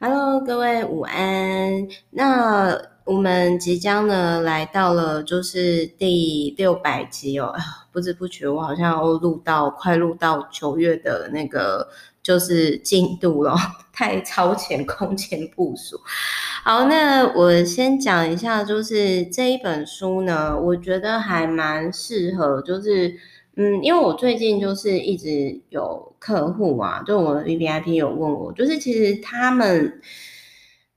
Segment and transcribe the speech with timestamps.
[0.00, 1.88] Hello，各位午安。
[2.10, 7.52] 那我们即将呢来到了就是第六百集哦，
[7.90, 11.88] 不知不觉我好像要录到快录到九月的那个
[12.22, 13.56] 就是进度了，
[13.92, 16.00] 太超前空前部署。
[16.62, 23.16] 好，那我先讲一下，就是这一本书呢，我觉得还蛮适合，就是。
[23.60, 30.00] 嗯，因为我最近就是一直有客户啊，就我的 VVIP 有问我，就是其实他们，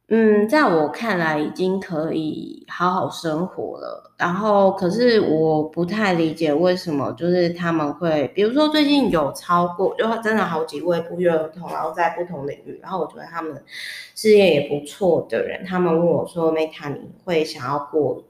[0.09, 13.59] 嗯，在我看来已经可以好好生活了，然后可是我不太理解为什么，就是他们会，比如说最近有超过，就真的好几位不约而同，然后在不同领域，然后我觉得他们
[14.13, 18.23] 事业也不错的人，他们问我说，Meta 你会想要过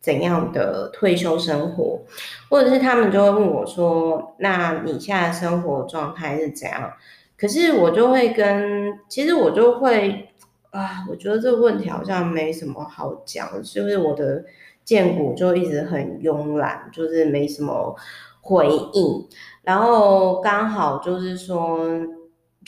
[0.00, 2.00] 怎样的退休生活，
[2.48, 6.92] 或者是他们就会问我说：“那你现在生活状态是怎样？”
[7.36, 10.28] 可是我就会跟，其实我就会
[10.70, 14.44] 啊，我觉得这个问题好像没什么好讲，是不是我的
[14.84, 17.94] 荐骨就一直很慵懒，就是没什么
[18.40, 19.26] 回应，
[19.62, 21.78] 然后刚好就是说。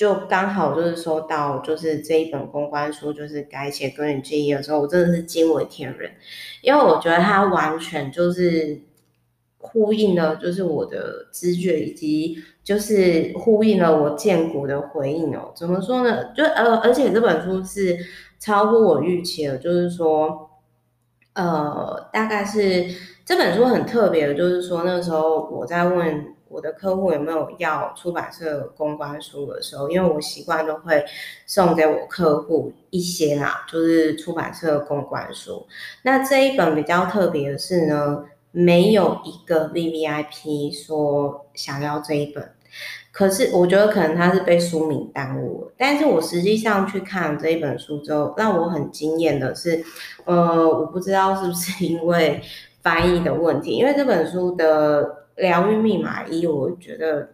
[0.01, 6.11] 就刚好就是说到，就是这一本公关书，就是改写个人记忆的时候，我真的是惊为天人，
[6.63, 8.81] 因为我觉得它完全就是
[9.59, 15.53] 呼应了，就是我的直觉，以及就是呼应了我建国的回应哦。
[15.55, 16.33] 怎么说呢？
[16.33, 17.99] 就呃，而且这本书是
[18.39, 20.49] 超乎我预期的，就是说，
[21.35, 22.87] 呃，大概是
[23.27, 26.37] 这本书很特别的，就是说那时候我在问。
[26.51, 31.05] 我的客户有没有要出版社公关书的时候，因为我习惯都会
[31.47, 35.65] 送给我客户一些啦，就是出版社公关书。
[36.03, 42.51] 那这一本比较特别的是呢，没有一个 VVIP 说想要这一本，
[43.13, 45.73] 可是我觉得可能他是被书名耽误了。
[45.79, 49.85] 但是我实际上去看这一本书之后，让我很惊艳的是，
[50.25, 52.43] 呃，我不知道是不是因为
[52.83, 55.20] 翻译的问题，因为这本书的。
[55.37, 57.29] 疗愈密码一，我觉得，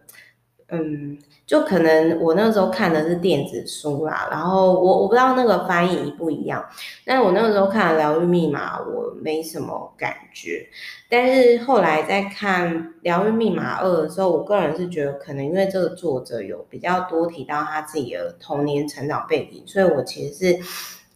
[0.69, 6.63] 嗯，就可能我那时候看的是电子书啦，然后我我不知道那个翻译一不一样，
[7.05, 10.67] 但是我那个时候看疗愈密码，我没什么感觉，
[11.09, 20.59] 但是后来在看疗愈密码二的时候，我个人是觉得可能因为这个作者有比较多提到他自己的童年成长背景，所以我其实是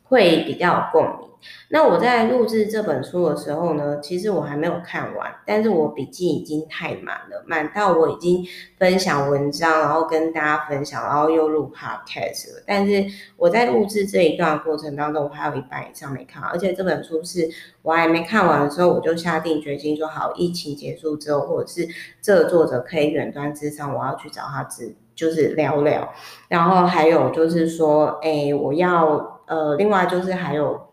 [0.03, 1.31] 会比较有共鸣。
[1.69, 8.46] 那我在录制这本书的时候呢，其实我还没有看完，但是我笔记已经太满了，满到我已经
[8.78, 12.63] 分享文章，然后跟大家分享，然后又录 podcast 了。
[12.66, 13.06] 但是
[13.38, 17.50] 我在录制这一段过程当中，我还有一半以上没看，而且这本书是
[17.81, 21.88] 我还没看完的时候，我就下定决心说好，疫情结束之后，或者是
[22.22, 26.13] 这个作者可以远端咨商，我要去找他治，就是聊聊。
[26.47, 30.91] 然后还有就是说，哎，我要呃，另外就是还有。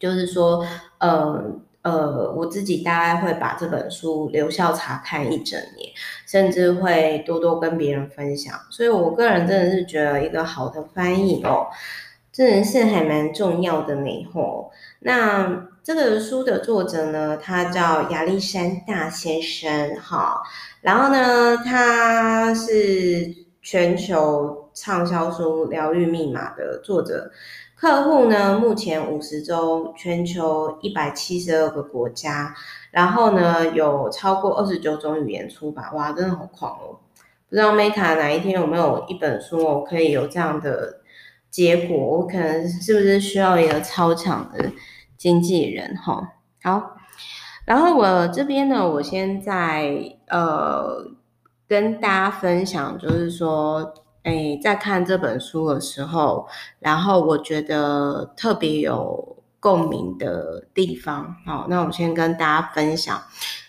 [0.00, 0.66] 就是说，
[0.98, 1.44] 呃
[1.82, 5.90] 呃，我自己大概会把这本书留校察看一整年，
[6.26, 8.54] 甚至会多多跟别人分享。
[8.70, 11.68] 所以我个人真的是觉得一个好的翻译哦，
[12.32, 14.72] 真的是还蛮重要的呢吼。
[15.00, 20.42] 那这个书的作者呢，他叫亚历山大先生哈，
[20.82, 27.30] 然后呢，他是全球畅销书《疗愈密码》的作者。
[27.80, 32.54] 客户呢，目前五十周，全球一百七十二个国家，
[32.90, 37.00] 然后呢，有超过二十九种语言出版，哇，真的好狂哦！
[37.48, 41.00] 不知道 Meta 哪一天有没有一本书哦，可以有这样的
[41.50, 41.96] 结果？
[41.96, 44.70] 我可能是不是需要一个超强的
[45.16, 45.96] 经纪人？
[45.96, 46.96] 哈，好，
[47.64, 51.02] 然后我这边呢，我现在呃
[51.66, 53.94] 跟大家分享，就是说。
[54.24, 56.46] 诶，在看这本书的时候，
[56.78, 63.22] 然后我觉得特别有共鸣的地方，好，那我先跟大家分享。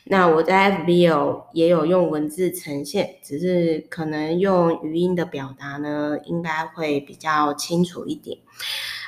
[0.05, 8.37] 那我在 FB 有也有用文字呈现，只是可能用语音的表达呢，应该会比较清楚一点。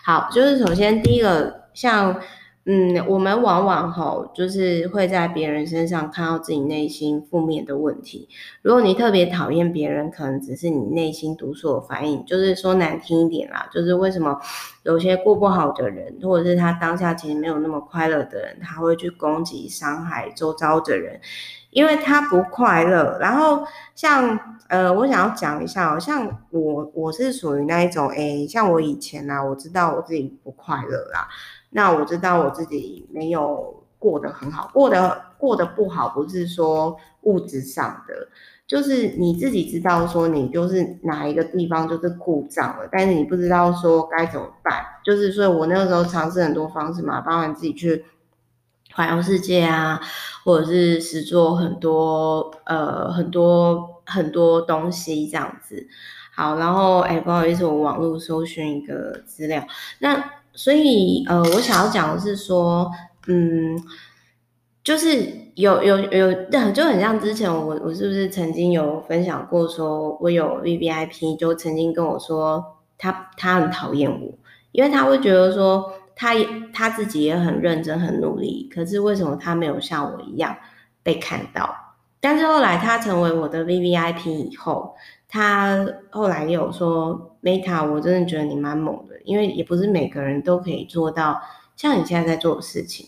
[0.06, 2.21] 好，就是首先第一个像。
[2.65, 8.30] 嗯，我们往往吼，就是会在别人身上看到自己内心负面的问题。
[8.62, 12.25] 如果你特别讨厌别人，可能只是你内心毒素的反应。
[12.25, 14.39] 就是说难听一点啦，就是为什么
[14.83, 21.19] 有些过不好的人，或者是他当下其实没有那么快乐的人，他会去攻击、伤害周遭的人，
[21.71, 23.18] 因为他不快乐。
[23.19, 24.39] 然后像
[24.69, 31.27] 呃，我想要讲一下，好像我我是属于那一种，诶，像我以前啊，我知道我自己不快乐啦。
[31.73, 38.27] 那我知道我自己没有过得很好，过得过得不好，不是说物质上的，
[38.65, 44.83] 就是你自己知道说你就是哪一个地方就是故障了，但是你不知道说该怎么办。
[45.03, 48.05] 就是所以我那个时候尝试很多方式嘛，包括自己去
[48.93, 49.99] 环游世界啊，
[50.45, 55.87] 或者是实做很多呃很多很多东西这样子。
[56.35, 59.65] 好，然后哎，不好意思，我网络搜寻一个资料。
[59.99, 60.23] 那
[60.53, 62.91] 所以呃，我想要讲的是说，
[63.27, 63.75] 嗯，
[64.83, 66.31] 就是有有有，
[66.71, 72.63] 就很像之前我我是不是曾经有分享过，说我有 VVIP 就曾经跟我说
[72.97, 74.31] 他他很讨厌我，
[74.71, 80.56] 因为他会觉得说他也他自己也很认真很努力，可是为什么他没有像我一样
[81.01, 81.75] 被看到？
[82.19, 84.95] 但是后来他成为我的 VVIP 以后。
[85.33, 91.41] 他后来也有说，Meta，我真的觉得你蛮猛的，因为也不是每个人都可以做到
[91.75, 93.07] 像你现在在做的事情，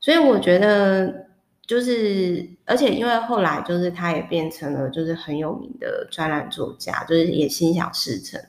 [0.00, 1.26] 所以我觉得
[1.66, 8.40] 就是，而且因为后来就是他也变成了就是很有名的专栏作家，就是也心想事成，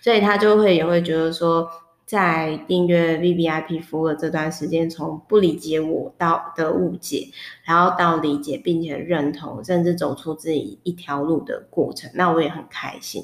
[0.00, 1.68] 所以他就会也会觉得说。
[2.10, 7.28] 在订阅 VVIP 服务的这段时间，从不理解我到的误解，
[7.62, 13.22] 然后到理解并且认同，甚至走出自己一条路的过程，那我也很开心。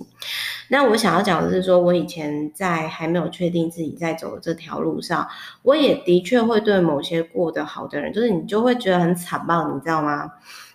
[0.68, 5.26] 那我想要讲的是说，我以前在还没有确定自己在走的这条路上，
[5.62, 10.30] 我也的确会对某些过得好的人，就是你就会觉得很惨暴，你知道吗？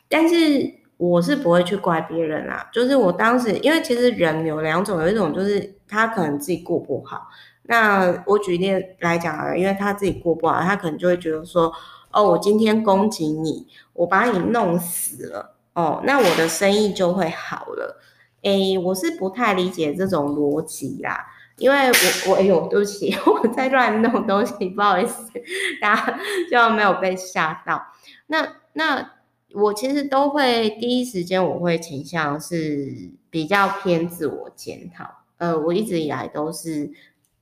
[0.10, 7.30] 但是我是不会去怪别人啦，就是我当时，因为其实人有两种，有一种就是他可能自己过不好。
[7.64, 11.72] 那我举例来讲啊，因为他自己过不好，他可能就会觉得说，
[12.12, 18.02] 哦，我今天攻击你，我把你弄死了，哦，那我的生意就会好了。
[18.42, 21.28] 诶，我是不太理解这种逻辑啦，
[21.58, 25.32] 因为我我哎呦，对不起， 我在乱弄东西，不好意思，
[25.80, 26.20] 大家
[26.52, 27.82] 就没有被吓到。
[28.28, 29.12] 那那
[29.54, 35.06] 我其实都会第一时间我会倾向是比较偏自我检讨，
[35.38, 36.92] 呃，我一直以来都是。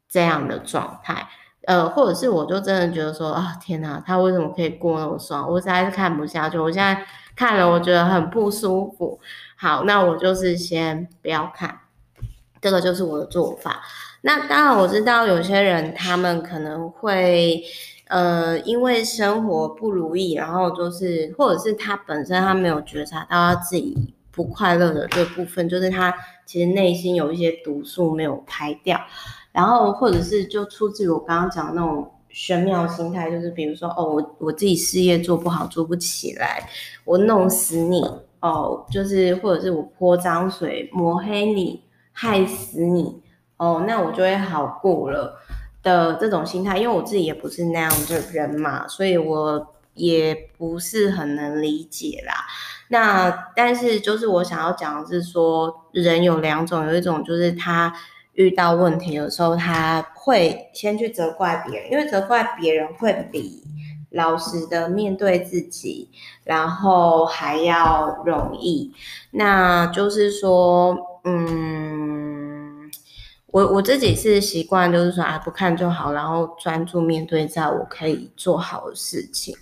[0.10, 1.28] 这样的状态，
[1.68, 5.48] 呃，或者是我就真的觉得说，啊，天哪，他为什么可以过那么爽？
[5.48, 6.58] 我实在是看不下去。
[6.58, 9.20] 我现在看了，我觉得很不舒服。
[9.56, 11.80] 好，那我就是先不要看，
[12.60, 13.82] 这个就是我的做法。
[14.22, 17.64] 那当然我知道有些人他们可能会，
[18.08, 26.14] 呃，因为生活不如意，然后就是，或者是他本身他没有觉察到他自己不快乐的这部分，就是他
[26.46, 29.00] 其实内心有一些毒素没有排掉。
[29.52, 36.70] 然后，或者是就出自于我刚刚讲的那种玄妙心态，就是比如说，哦，我我自己事业做不好，做不起来，
[37.04, 38.06] 我弄死你，
[38.42, 43.22] 哦，就是或者是我泼脏水，抹黑你，害死你，
[43.58, 45.40] 哦，那我就会好过了
[45.82, 52.34] 的这种心态，因为我自己也不是那样的人嘛，所以我也不是很能理解啦。
[52.90, 57.92] 那但是就是我想要讲的是说，人有两种，有一种就是他。
[58.40, 63.62] 遇到问题的时候，他会先去责怪别人，因为责怪别人会比
[64.12, 66.10] 老实的面对自己，
[66.46, 68.94] 然后还要容易。
[69.32, 72.90] 那就是说，嗯，
[73.48, 79.54] 我我自己是习惯，就是说啊，不看就好，然后专注面对在我可以做好的事情。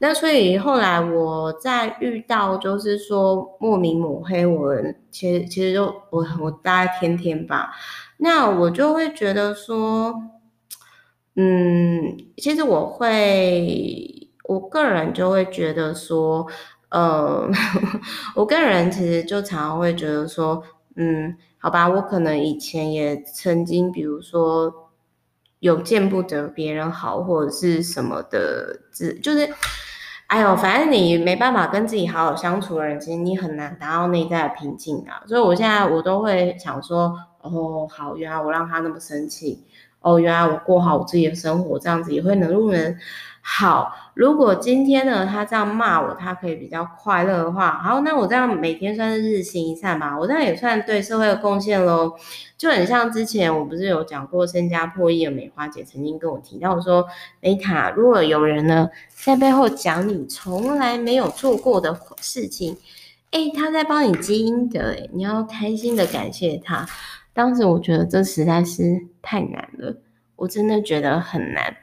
[0.00, 4.76] 那所以后来我在遇到就是说莫名抹黑我，
[5.10, 7.72] 其实其实就我我大概天天吧。
[8.20, 10.12] 那我就会觉得说，
[11.36, 16.44] 嗯，其实我会，我个人就会觉得说，
[16.88, 17.48] 呃，
[18.34, 20.64] 我个人其实就常常会觉得说，
[20.96, 24.90] 嗯，好吧，我可能以前也曾经，比如说
[25.60, 28.80] 有见不得别人好或者是什么的，
[29.22, 29.48] 就是，
[30.26, 35.22] 哎呦，反正你没办法跟自己好好相处的人，其实你很难达到内在的平静啊。
[35.28, 37.14] 所以我现在我都会想说。
[37.42, 39.62] 哦，好，原来我让他那么生气。
[40.00, 42.96] 哦，原来我过好我自己的生活，这样子也会能入门。
[43.42, 52.12] 好，如果今天呢，他这样骂我，他可以比较快乐的话，好，那我这样每天算是日行一善吧，我这样也算对社会的贡献喽。
[52.56, 57.04] 就很像之前我不是有讲过，身家破亿的美花姐曾经跟我提到说，
[57.40, 62.76] 美塔，如果有人呢在背后讲你从来没有做过的事情，
[63.32, 66.86] 诶，他在帮你积阴德，诶，你要开心的感谢他。
[67.38, 69.96] 当时我觉得这实在是太难了，
[70.34, 71.76] 我真的觉得很难。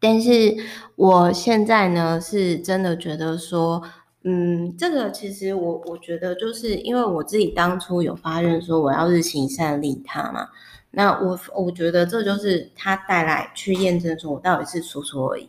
[0.00, 0.56] 但是
[0.96, 3.80] 我现在呢，是真的觉得说，
[4.24, 10.48] 嗯，这个其实我我觉得就是因为我自己当初有发愿说我要日行善利他嘛，
[10.90, 15.48] 那我我觉得这就是他带来去验证说我到底是说说而已，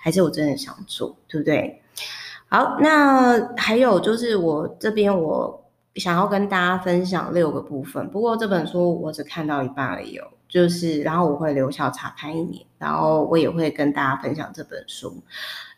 [0.00, 1.82] 还是我真的想做，对不对？
[2.48, 5.67] 好，那还有就是我这边我。
[5.98, 15.14] 想要跟大家分享六个部分，不过这本书我只看到一半而已，就是然后我会留校查看一年，然后我也会跟大家分享这本书，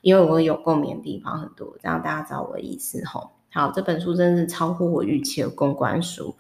[0.03, 3.31] 因为我有共鸣的地方很多，这样大家知道我的意思吼。
[3.53, 6.33] 好，这本书真是超乎我预期的公关书，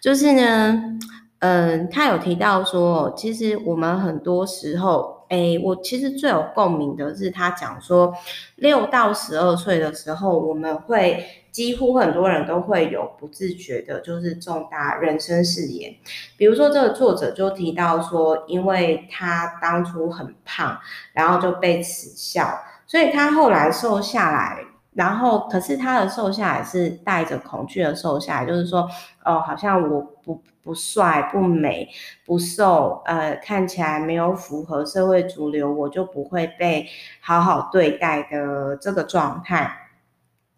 [0.00, 0.98] 就是呢，
[1.40, 8.14] 嗯，他有提到说，其实我们很多时候，诶，我其实最有共鸣的是他讲说，
[8.56, 11.22] 六到十二岁的时候，我们会
[11.54, 15.94] 几乎很多人都会有不自觉的，就是重大人生誓言，
[16.36, 20.76] 比如说这个作者就提到说，因为他当初很胖，
[21.12, 22.58] 然后就被耻笑，
[22.88, 24.58] 所以他后来瘦下来。
[24.94, 28.88] 然后，可是他的瘦下来是带着恐惧的瘦下来，就是说，
[29.24, 31.88] 哦，好像我不不帅、不美、
[32.24, 36.86] 不瘦，呃，看起来没有符合社会主流，我就不会被
[37.20, 39.83] 好好对待的这个状态。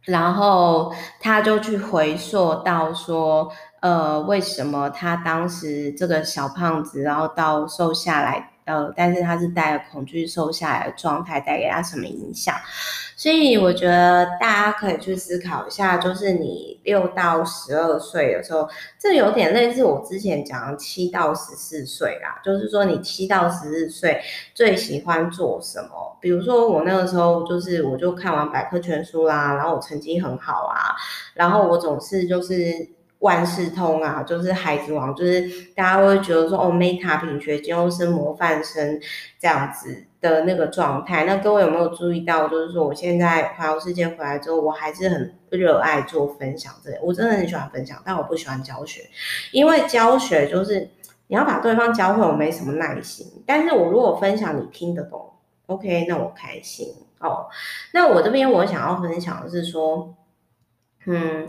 [0.07, 12.55] 然后他就去回溯到说，呃，为什么他当时这个小胖子，然后到瘦下来，呃，但是他是带着恐惧瘦下来的状态，带给他什么影响？
[13.17, 18.69] 所以我觉得大家可以去思考一下，就是你六到十二岁的时候，
[18.99, 22.39] 这有点类似我之前讲七到十四岁啦。
[22.45, 24.21] 就是说你七到十四岁
[24.53, 26.19] 最喜欢做什么？
[26.21, 30.95] 比如说我那个时候，就是我就看完百科全书啦，然后我成绩很好啊，
[31.35, 32.96] 然后我总是就是。
[33.21, 39.01] 万事通啊，就是孩子王，就是大家会觉得说哦，Meta 品学兼优生模范生
[39.39, 41.25] 这样子的那个状态。
[41.25, 49.01] 那各位有没有注意到，就是说我现在环游世界回来之后，我还是很热爱做分享这，我真的很喜欢分享，但我不喜欢教学，
[49.51, 50.91] 因为教学就是
[51.29, 53.27] 你要把对方教会，我没什么耐心。
[53.47, 55.33] 但是我如果分享你听得懂
[55.67, 57.47] ，OK，那我开心哦。
[57.93, 60.15] 那我这边我想要分享的是说，
[61.07, 61.49] 嗯。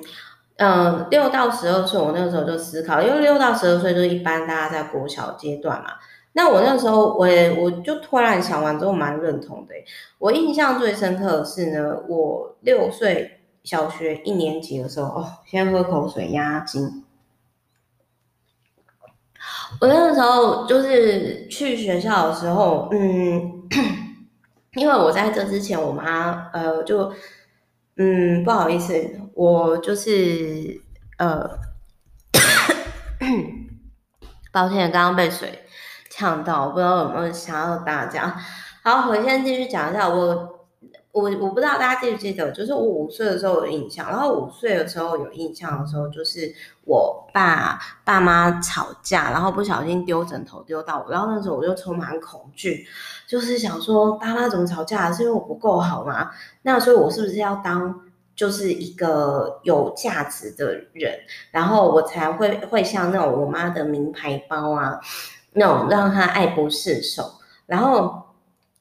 [0.57, 5.91] 嗯，六到十二岁，我那个时候就思考，因为六到十二岁就是一般大家在国小阶段嘛。
[6.33, 9.75] 那我那个时候，我也我就突然想完之后，蛮认同的。
[10.17, 17.03] 我印象最深刻的是呢，我六岁小学一年级的时候，哦，先喝口水压惊。
[19.79, 23.61] 我那个时候就是去学校的时候，嗯，
[24.73, 27.13] 因为我在这之前，我妈呃就。
[27.97, 28.93] 嗯，不好意思，
[29.33, 30.81] 我就是
[31.17, 31.59] 呃，
[34.51, 35.63] 抱歉，刚刚被水
[36.09, 38.35] 呛到，不知道有没有想到大家。
[38.83, 40.56] 好，我先继续讲一下，我
[41.13, 46.53] 我我不知道大家记不记得，就是我五岁的时候有印象，然后五岁的时候有印象的时候，就是
[46.85, 52.85] 我爸爸妈吵架，然后不小心丢枕头丢到我，然后那时候我就充满恐惧。
[53.27, 55.11] 就是想说，爸妈怎么吵架？
[55.11, 56.29] 是因为我不够好吗？
[56.61, 57.99] 那所以，我是不是要当
[58.35, 61.17] 就是一个有价值的人，
[61.49, 64.99] 然后我才会会像那种我妈的名牌包啊，
[65.53, 67.23] 那种让她爱不释手，
[67.65, 68.21] 然后。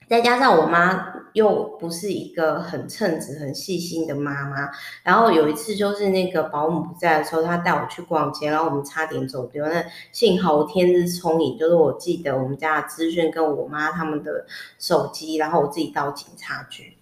[0.08, 4.70] 再加上我妈又不是一个很称职、很细心的妈妈，
[5.02, 9.62] 然后有一次就是那个保姆不在的时候，她带我去逛街，然后我们差点走丢。
[9.66, 14.46] 那幸好我天资聪颖，就是我记得我们家的资讯跟我妈他们的
[14.78, 16.96] 手机，然后我自己到警察局。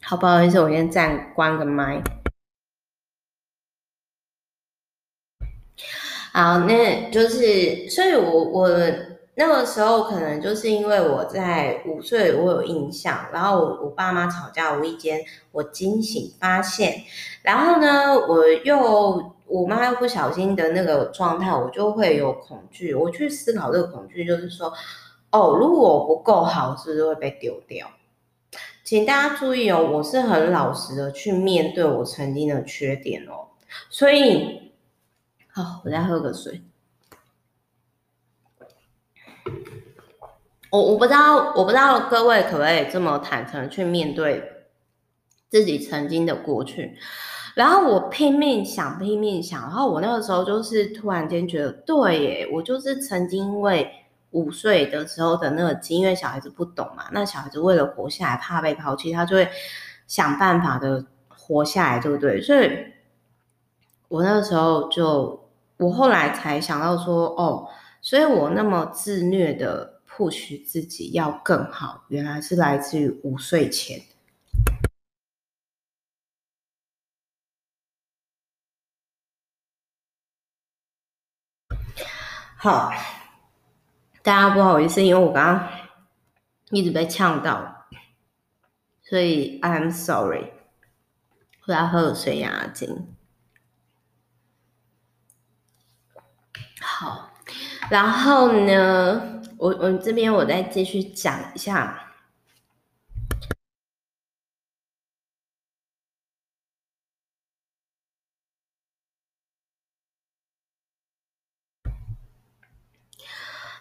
[0.00, 2.02] 好，不好意思，我先暂关个麦。
[6.32, 8.70] 好，那就是，所以我我。
[9.38, 15.20] 那个时候可能就是因为我在五岁，我有印象，然后我我爸妈吵架，无意间
[15.52, 17.02] 我惊醒发现，
[17.42, 22.94] 然后呢，我又我妈又不小心的那个状态，我就会有恐惧。
[22.94, 24.72] 我去思考这个恐惧，就是说，
[25.30, 27.88] 哦，如果我不够好，是不是会被丢掉？
[28.84, 33.48] 请大家注意哦，我是很老实的去面对我曾经的缺点哦，
[33.90, 34.72] 所以，
[35.52, 36.62] 好，我再喝个水。
[40.70, 44.42] 我我不知道，我不知道各位可不可以这么坦诚去面对
[45.48, 46.96] 自己曾经的过去。
[47.54, 53.90] 然后我拼命想，拼命想，然后我那个时候就是突然间觉得，对耶，我就是曾经因为
[54.32, 59.48] 五岁的时候的那个经，因为小孩子不懂嘛，那小孩子为了活下来，怕被抛弃，他就会
[60.06, 62.40] 想办法的活下来，对不对？
[62.42, 62.70] 所以，
[64.08, 67.68] 我那个时候就，我后来才想到说，哦。
[68.02, 74.00] 所以我那么自虐的 push 自己要更好，原来是来自于五岁前。
[82.56, 82.90] 好，
[84.22, 85.70] 大家不好意思，因为我刚刚
[86.70, 87.86] 一直被呛到，
[89.02, 90.52] 所以 I'm sorry。
[91.66, 93.14] 我要喝水压惊。
[96.80, 97.32] 好，
[97.90, 102.02] 然后呢，我我这边我再继续讲一下。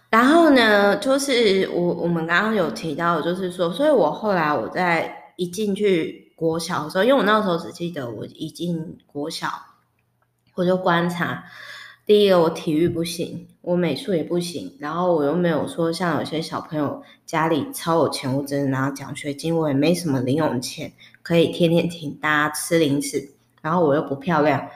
[0.10, 9.50] 然后呢，就是我我们刚刚有提到，就是说，所以我后来我在一进去国小的时候，因为我那时候只记得我一进国小，
[10.54, 11.44] 我就观察，
[12.06, 20.94] 第一个我体育不行，我美术也不行，然后我又没有说像有些小朋友家里超有钱，我只能拿奖学金，我也没什么零用钱
[21.24, 23.32] 可以天天请大家吃零食，
[23.64, 24.70] 然后我又不漂亮。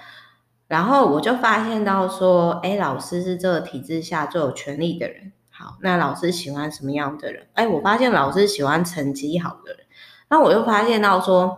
[0.67, 5.31] 然后我就发现到说，哎，老师是这个体制下最有权力的人。
[5.51, 7.45] 好，那老师喜欢什么样的人？
[7.53, 9.85] 哎，我发现老师喜欢成绩好的人。
[10.29, 11.55] 那我又发现到说，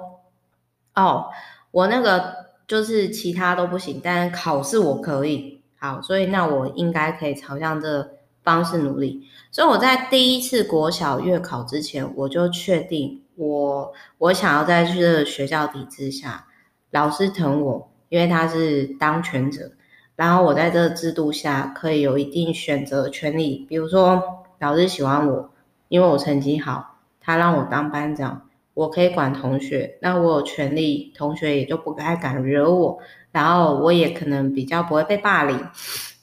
[0.95, 1.27] 哦，
[1.71, 2.35] 我那个
[2.67, 5.60] 就是其他都不行，但考试我可以。
[5.81, 8.07] 好，所以那我应该可以朝向这
[8.43, 9.27] 方式努力。
[9.51, 16.45] 所以我在第一次国小月考之前，我就确定我我想要在这个学校体制下，
[16.91, 17.87] 老师疼我。
[18.11, 19.71] 因为他是当权者，
[20.17, 23.65] 然后我在这个制度下可以有一定选择权利。
[23.69, 24.21] 比如说，
[24.59, 25.49] 老师喜欢我，
[25.87, 28.49] 因为我成绩好，他让我当班长，
[28.81, 32.97] 我可以管同学，那我有权利，同学也就不太敢惹我，
[33.31, 35.59] 然后我也可能比较不会被霸凌。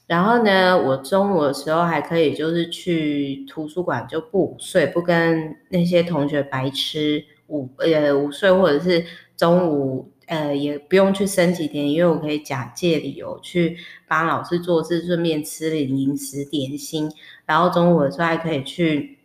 [0.07, 9.05] 然后呢，我中午的时候还可以就是去图书馆就不午睡，不跟那些同学白吃午呃午睡，或者是
[9.37, 10.11] 中午。
[10.29, 17.11] 呃，也不用去升旗点，因为我可以假借理由去帮老师做事，顺便吃点零食点心。
[17.47, 19.18] 然后中午的时候还可以去，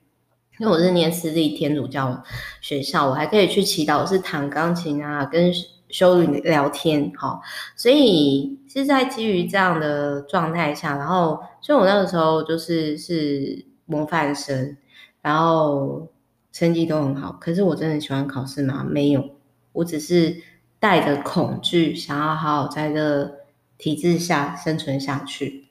[0.63, 2.23] 因为我是念私立天主教
[2.61, 5.51] 学校，我还可以去祈祷是弹钢琴啊，跟
[5.89, 7.11] 修女聊天。
[7.17, 7.41] 好，
[7.75, 14.77] 所以是在基于这样的状态下，然后所以我那个时候就是是模范生，
[15.21, 16.07] 然后
[16.53, 17.33] 成绩都很好。
[17.41, 18.85] 可是我真的喜欢考试吗？
[18.89, 19.31] 没有，
[19.73, 20.41] 我只是。
[20.79, 23.37] 带着恐惧，想要好好在这
[23.77, 25.69] 体制下生存下去，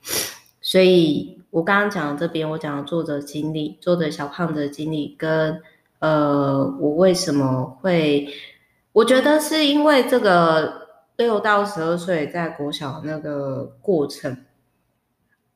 [0.62, 5.60] 所以我刚刚讲的这边，我讲的作者经历，作者小胖子的经历，跟
[5.98, 8.26] 呃，我为什么会，
[8.92, 14.46] 我觉得是因为这个六到十二岁在国小那个过程，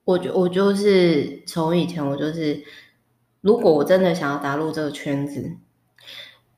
[0.04, 2.62] 我就我就是从以前我就是，
[3.40, 5.56] 如果我真的想要打入这个圈子。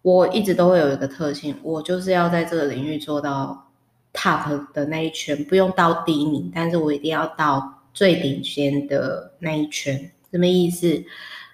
[0.03, 3.67] 我一直都会有一个特性，我就是要在这个领域做到
[4.15, 10.11] top 的那一圈，不用到第一名，但是我一定要到最顶尖的那一圈。
[10.31, 11.05] 什么意思？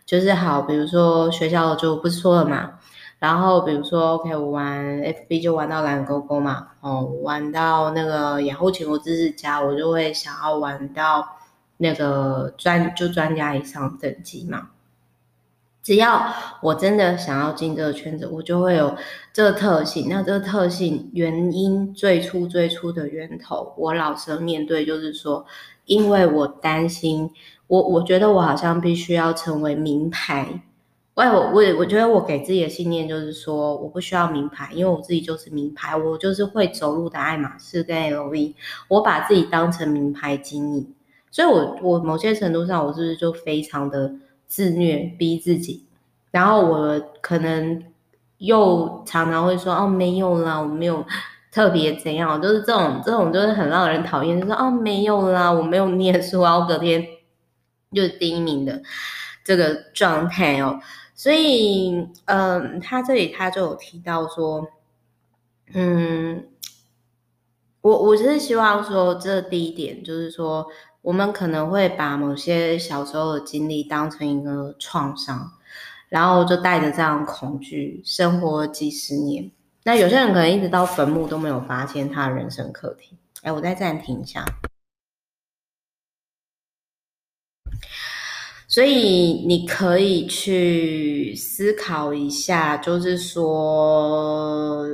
[0.07, 2.79] 就是好，比如说学校就不说了嘛，
[3.19, 11.27] 然后比如说 OK，我玩 FB 就玩到蓝勾勾嘛，哦，玩到那个雅虎奇摩知识家，我就会想要玩到
[11.79, 14.71] 那个专就专家以上等级嘛。
[15.83, 18.97] 只要我真的想要进这个圈子，我就会有
[19.33, 20.07] 这个特性。
[20.09, 25.45] 那这个特性原因最初最初的源头，我老实面对，就是说，
[25.87, 27.31] 因为我担心，
[27.67, 30.63] 我我觉得我好像必须要成为名牌。
[31.15, 38.55] 喂，我我我觉得我给自己的信念就是说，我不需要名牌，因为我自己就是名牌，我就是会走路的爱马仕跟 LV，
[38.89, 40.95] 我把自己当成名牌经营。
[41.31, 44.15] 所以我我某些程度上，我是不是就非常的。
[44.47, 45.85] 自虐逼自己，
[46.31, 47.83] 然后我可能
[48.39, 51.05] 又常常会说哦，没有啦，我没有
[51.55, 57.07] 特别怎样，就是这种这种就是很让人讨厌，就是说哦，没有啦，我没有念书啊，我隔天
[57.93, 58.83] 就是第一名的
[59.45, 60.81] 这个状态哦。
[61.15, 64.67] 所以嗯，他这里他就有提到说，
[65.73, 66.49] 嗯，
[67.83, 70.67] 我我是希望说这第一点就是说。
[71.05, 75.53] 我们可能会把某些小时候的经历当成一个创伤，
[76.09, 79.51] 然后就带着这样恐惧生活几十年。
[79.85, 83.17] 那有些人可能一直到坟墓都没有发现他人生课题。
[83.43, 84.45] 哎，我再暂停一下。
[88.67, 94.85] 所以你可以去思考一下，就是说，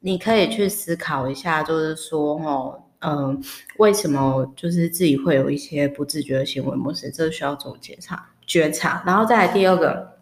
[0.00, 2.82] 你可以去思考一下，就是说，哦。
[3.00, 3.40] 嗯，
[3.76, 7.12] 为什么就是自己会有一些不自觉的行为模式？
[7.12, 9.04] 这需要做觉察、觉察。
[9.06, 10.18] 然后再来第二个，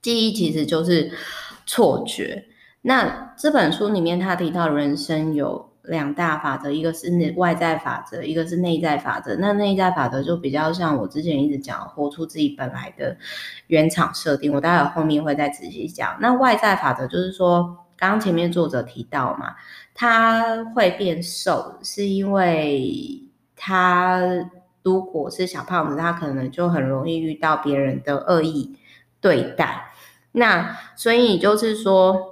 [0.00, 1.10] 记忆其实就是
[1.66, 2.44] 错觉。
[2.82, 9.36] 那这本书里面他提到人生有两大法则，一个是内外在法则，一个是内在法则。
[9.36, 13.16] 那内在法则就比较像我之前一直讲，活出自己本来的
[13.66, 14.52] 原厂设定。
[14.52, 16.16] 我待会后面会再仔细讲。
[16.20, 19.54] 那外在法则就是说，刚刚前面作者提到嘛。
[20.00, 23.20] 他会变瘦，是因为
[23.56, 24.22] 他
[24.84, 28.76] 如果是小胖子，他可能就很容易遇到别人的恶意
[29.20, 29.90] 对待。
[30.30, 32.27] 那所以就是说，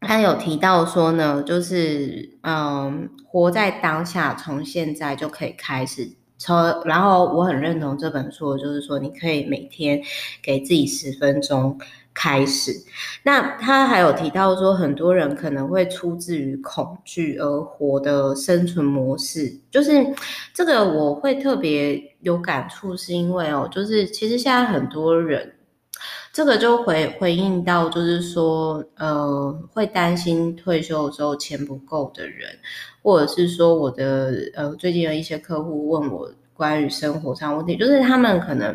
[0.00, 6.10] 他有提到说呢，就是嗯，活在当下，从现在就可以开始。
[6.38, 10.00] 从然后我很认同这本书，就是说你可以每天
[10.42, 11.78] 给自己十分钟。
[12.12, 12.72] 开始，
[13.22, 19.92] 那他还有提到说，很多人可能会出自于恐惧而活的生存模式，就是
[20.52, 25.54] 这个我会特别有感触，是因为哦，就是其实现在很多人，
[26.40, 32.48] 这个就回回应到，就是说，呃，会担心退休的时候钱不够的人，
[33.02, 38.74] 或者是说我的呃最近有一些客户问我关于生活上问题，就是他们可能。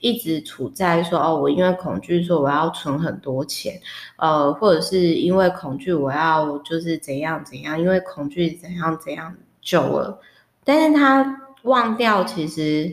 [0.00, 3.80] 一直处在说哦，我因为恐惧说我要存很多钱，
[4.16, 10.20] 呃，或者是因为恐惧我要就是怎样怎样，因为恐惧怎样怎样久了，
[10.64, 12.92] 但是他忘掉其实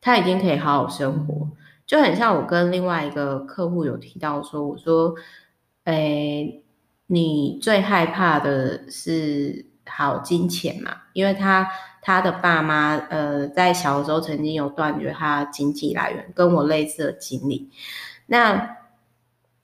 [0.00, 1.48] 他已经可以好好生活，
[1.92, 5.14] 就很像我跟另外一个客户有提到说，我说，
[5.84, 6.64] 诶，
[7.06, 11.02] 你最害怕的是好金钱嘛？
[11.12, 11.68] 因为他。
[12.04, 17.70] 他的爸妈，呃，在小的时候曾经有断绝他经济来源，跟我类似的经历。
[18.26, 18.76] 那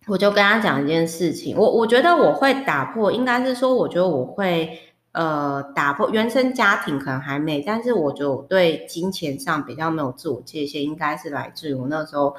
[0.07, 12.37] 我就跟他讲一件事情，我我觉得我会打破，应该是说，我觉得我会，呃，打破原生家庭可能还没，但是我觉得我对金钱上比较没有自我界限，应该是来自于我那时候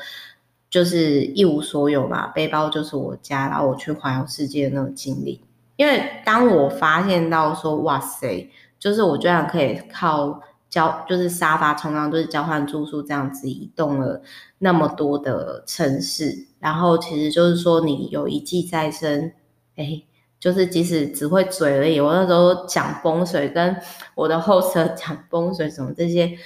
[0.70, 5.42] 就是一无所有嘛，背包就是我家，然后我去环游世界的那种经历。
[5.76, 8.50] 因为当我发现到说，哇塞！
[8.78, 14.22] 就是我居然可以靠交，就是沙发床上就是交换住宿这样子移动了
[14.60, 19.34] 那么多的城市，然后其实就是说你有一技在身，
[19.76, 20.04] 哎，
[20.40, 22.00] 就是即使只会嘴而已。
[22.00, 23.76] 我那时候讲风水，跟
[24.16, 26.38] 我的 host 讲风水什么这些，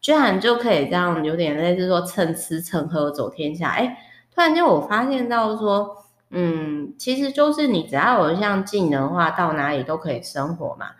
[0.00, 3.68] 居然就可以这样有点类似说蹭吃蹭喝走天下。
[3.70, 3.98] 哎，
[4.34, 10.92] 突然间我发现到说，嗯，其实就是你只要有一项技能的话，到哪里都可以生活嘛。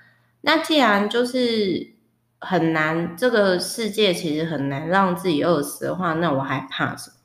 [0.43, 1.95] 那既然就是
[2.39, 7.17] 很难，这个世界其实很难让自己饿死的话，那我还怕什么？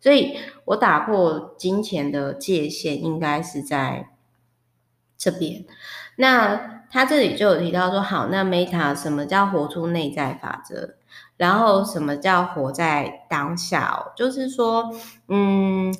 [0.00, 4.10] 所以我打破金钱的界限，应该是在
[5.24, 5.64] 这边。
[6.16, 10.96] 那他这里就有提到说，好，那 Meta 什么叫活出内在法则？
[11.38, 14.12] 然后什么叫活在当下？
[14.14, 14.94] 就是说，
[15.28, 15.94] 嗯。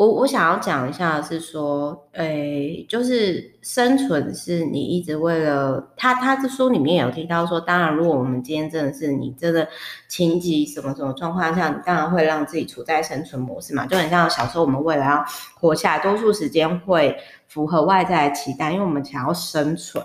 [0.00, 9.68] 我我想要讲一下是说，诶，就是生存是你一直为了他，他的书里面有提到说，当然，如果我们今天真的是你真的
[10.08, 15.22] 情急什么什么状况下，你当然会让自己处在生存模式嘛，就很像小时候我们为了要
[15.60, 17.14] 活下来，多数时间会
[17.46, 20.02] 符合外在的期待，因为我们想要生存，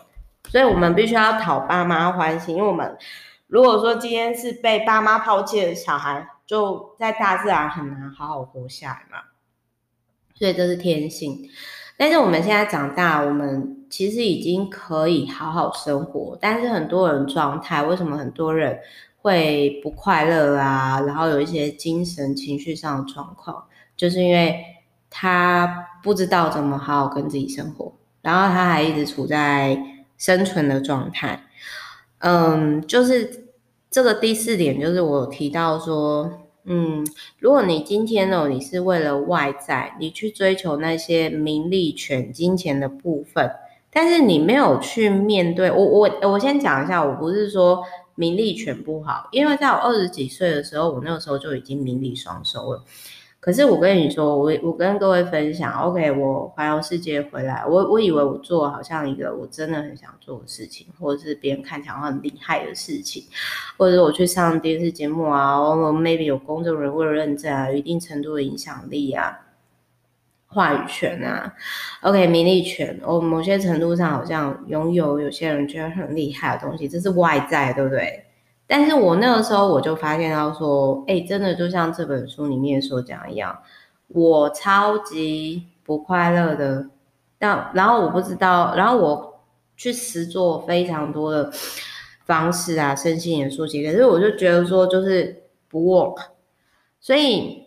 [0.49, 2.97] 所以我们必须要讨爸妈欢心，因为我们
[3.47, 9.23] 如果说今天是被爸妈抛弃的小孩，就在大自然很难好好活下来嘛。
[10.37, 11.49] 所以这是天性，
[11.97, 16.37] 但是我们现在长大，我们其实已经可以好好生活。
[16.41, 18.77] 但是很多人状态，为什么很多人
[19.21, 20.99] 会不快乐啊？
[21.07, 23.63] 然后有一些精神情绪上的状况，
[23.95, 24.61] 就是因为
[25.09, 29.81] 他不知道怎么好好跟自己生活，然后他还一直处在
[30.17, 31.43] 生存的状态。
[32.17, 33.45] 嗯，就是
[33.89, 36.41] 这个第四点，就是我提到说。
[36.65, 37.05] 嗯，
[37.39, 43.51] 如果你今天哦，你是为了外在，你去追求那些名利权、金钱的部分，
[43.91, 45.71] 但是你没有去面对。
[45.71, 47.83] 我我我先讲一下，我不是说
[48.15, 52.83] 名利权不好，因为在我二十几岁的时候，我那个时候就已经名利双收了。
[53.45, 63.23] 可是我跟你说，我我跟各位分享，OK，我环游世界回来，我我以为我做好像一个我真的很想做的事情，或者是别人看起来很厉害的事情，
[63.77, 69.41] 或者我去上电视节目啊，我 maybe 有公众人物的认证啊，有一定程度的影响力啊，
[70.47, 71.53] 话语权啊
[72.01, 78.24] ，OK，名利权，我某些程度上好像拥有有些人觉得很厉害的东西，这是外在，对不对？
[78.67, 83.59] 但是我那个时候我就发现到说，哎，真的就像这本书里面所讲一样，
[84.07, 86.87] 我超级不快乐的。
[87.37, 89.41] 但然后我不知道，然后我
[89.77, 91.51] 去实做非常多的
[92.25, 96.17] 方式啊，身心灵书籍，可是我就觉得说就是不 work。
[96.99, 97.65] 所以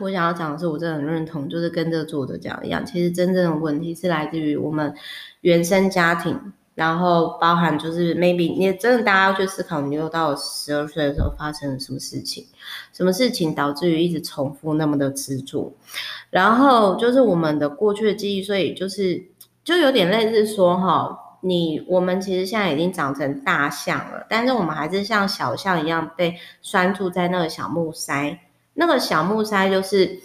[0.00, 4.94] 我想要讲的是，我真的很认同，就是跟这作者讲一样，其实真正的问题是来自于我们
[5.40, 6.52] 原生家庭。
[6.76, 12.46] 然后包含就是 maybe 你真的大家要去思考，你又到十二岁的时候发生了什么事情，
[12.92, 15.72] 什么事情导致于一直重复那么的执着，
[16.28, 19.24] 然后就是我们的过去的记忆，所以就是
[19.64, 28.38] 就有点类似说哈，你我们其实现在已经长成大象了，但是我们还是像小象一样被拴住在那个小木塞。
[28.74, 30.20] 那个小木塞就是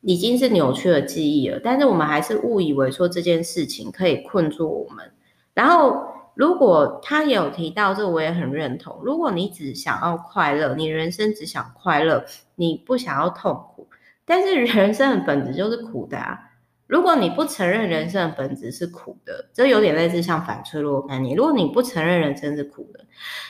[0.00, 5.12] 已经是扭曲的记忆了，但是我们还是误以为说这件事情可以困住我们。
[5.60, 8.98] 然后，如果他也有提到这，我也很认同。
[9.02, 13.86] 如果你只想要快乐，你人生只想快乐，你不想要痛苦，
[14.24, 16.40] 但是人生的本质就是苦的啊。
[16.86, 21.36] 如果你不承认人生的本质是苦的，这有点类似像反脆弱概念。
[21.36, 23.04] 如果你不承认人生是苦的，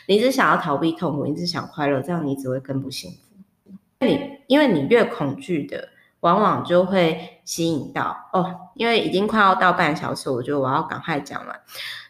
[0.08, 3.72] 你只想要逃避痛苦，你只想快乐，这样你只会更不幸福。
[4.00, 4.18] 你
[4.48, 8.70] 因为你越恐惧的，往往就会吸引到哦。
[8.76, 11.60] 因为已经快要到半小时，我觉得我要赶快讲完。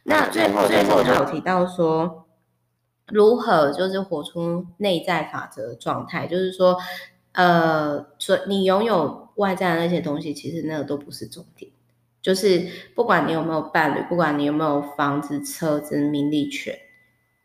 [0.02, 2.26] 那最后最后就有提到说，
[3.06, 6.76] 如何就是活出内在法则的状态，就是说，
[7.32, 9.28] 呃，所你拥有。
[9.36, 11.70] 外在的那些东西，其实那个都不是重点。
[12.20, 16.78] 就是不管你有没有伴侣，不管你有没有房子、车子、名利权，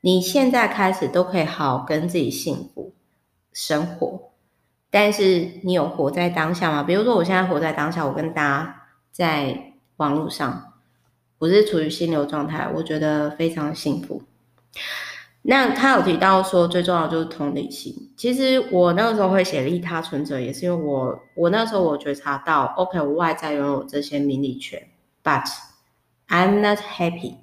[0.02, 2.94] 你现在开始都可以好好跟自己幸福
[3.54, 4.34] 生活。
[4.96, 6.82] 但是你有活在当下吗？
[6.82, 10.72] 比如说我现在活在当下，我跟大家在网络上，
[11.38, 14.24] 我是处于心流状态，我觉得非常幸福。
[15.42, 17.94] 那他有提到说，最重要就是同理心。
[18.16, 24.82] 其实我那个时候会写利他存折，也是因为我我那时候我觉察到，OK，我外在拥有这些名利权
[25.22, 25.46] ，but
[26.30, 27.36] I'm not happy。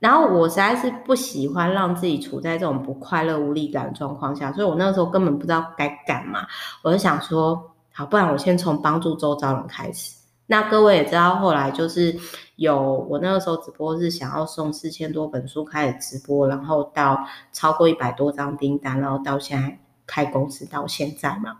[0.00, 6.44] 然后我实在是不喜欢让自己处在这种不快乐、无力感的状况下，所以我那个时候根本不知道该干嘛。
[6.82, 10.16] 我就想说，好，不然我先从帮助周遭人开始。
[10.46, 12.16] 那各位也知道，后来就是
[12.56, 17.16] 有我那个时候直播是想要送四千多本书开始直播，然后到
[17.52, 21.58] 超过一百多张订单，然后到现在开公司到现在嘛，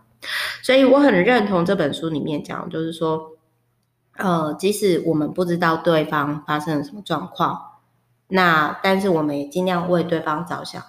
[0.61, 3.31] 所以我很认同这本书里面讲，就是说，
[4.17, 7.57] 呃，即使我们不知道对方发生了什么状况，
[8.31, 10.83] 那但是我们也尽量为对方着想，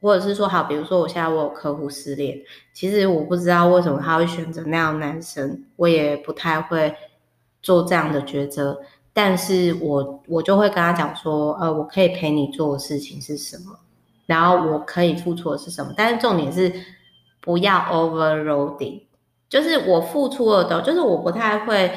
[0.00, 2.38] 或者是说，好，比如说我现在我有客户失恋，
[2.74, 6.94] 其实我不知道为什么他会选择那样男生，我也不太会。
[7.64, 8.80] 做这样的抉择，
[9.12, 13.78] 但是我我就会跟他讲说，呃，我可以陪你做的事情是什么，
[14.26, 16.72] 然后我可以付出的是什么，但是重点是
[17.40, 19.02] 不要 overloading，
[19.48, 21.92] 就是我付出了的，就是我不太会。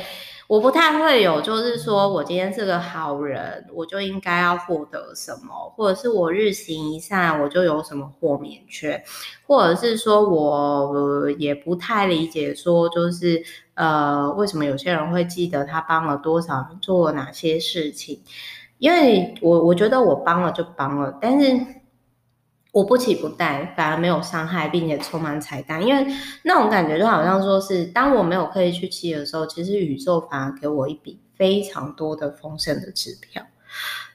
[0.48, 9.04] 我不太会有，就是说我今天是个好人，我就应该要获得什么，或者是我日行一善，我就有什么豁免权，
[9.48, 18.22] 或者是说我、也不太理解，说就是呃，为什么有些人会记得他帮了多少人，做了哪些事情？
[18.78, 21.60] 因为我我觉得我帮了就帮了，但是。
[22.76, 26.06] 我不期不待，反而没有伤害，并且充满彩蛋，因为
[26.44, 33.42] 那种感觉就好像说是，当我没有刻意去期的时候，其实宇宙反而给我一笔非常多的丰盛的支票。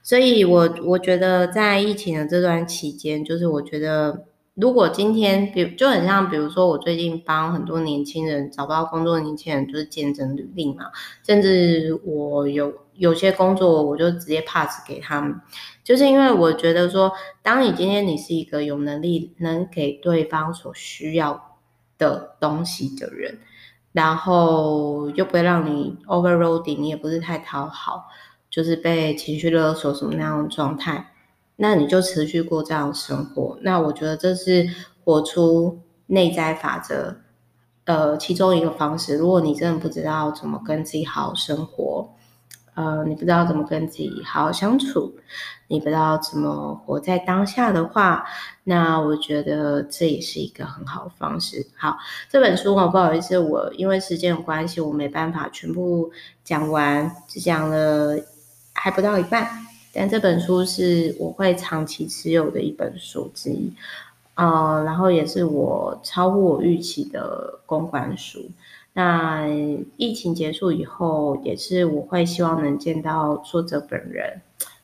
[0.03, 4.25] 所以我，我我觉得在疫情的这段期间，就是我觉得。
[4.55, 10.87] 如果今天，比就很像，比如说我最近帮很多年轻人找不到工作的年轻人，就是见证履历嘛。
[11.25, 15.39] 甚至我有有些工作，我就直接 pass 给他们，
[15.85, 21.57] 就是因为我觉得说，当你今天你是一个有能力能给对方所需要
[21.97, 23.39] 的东西的人，
[23.93, 28.07] 然后又不会让你 overloading，你也不是太讨好，
[28.49, 31.10] 就是被情绪勒索什么那样的状态。
[31.63, 34.67] 那你就持续过这样生活，那我觉得这是
[35.03, 37.17] 活出内在法则，
[37.85, 39.15] 呃，其中一个方式。
[39.15, 42.15] 如果你真的不知道怎么跟自己好好生活，
[42.73, 45.13] 呃，你不知道怎么跟自己好好相处，
[45.67, 48.25] 你不知道怎么活在当下的话，
[48.63, 51.67] 那我觉得这也是一个很好的方式。
[51.77, 51.95] 好，
[52.27, 56.09] 这本书我不好意思，我因为时间的关系，我没办法全部
[56.43, 58.17] 讲完，只讲了
[58.73, 59.47] 还不到一半。
[59.93, 63.71] 但这本书是我会长期持有的一本书之一，
[64.35, 68.39] 呃，然后也是我超乎我预期的公关书。
[68.93, 69.47] 那
[69.97, 74.41] 疫情结束以后，也是我会希望能见到作者本人，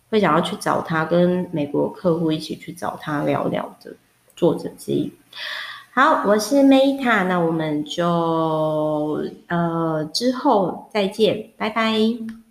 [0.09, 3.93] 会想要去找他，跟美国客户一起去找他聊聊的
[4.35, 5.11] 作者之一。
[5.91, 11.97] 好，我是 Meta，那我们就呃之后再见，拜拜。